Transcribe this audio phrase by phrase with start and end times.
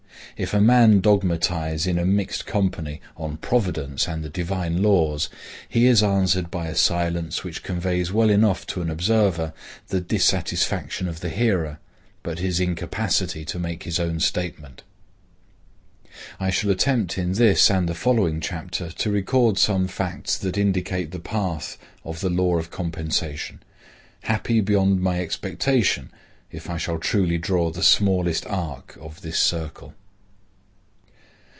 [0.37, 5.29] If a man dogmatize in a mixed company on Providence and the divine laws,
[5.69, 9.53] he is answered by a silence which conveys well enough to an observer
[9.89, 11.77] the dissatisfaction of the hearer,
[12.23, 14.81] but his incapacity to make his own statement.
[16.39, 21.11] I shall attempt in this and the following chapter to record some facts that indicate
[21.11, 23.61] the path of the law of Compensation;
[24.23, 26.09] happy beyond my expectation
[26.51, 29.93] if I shall truly draw the smallest arc of this circle.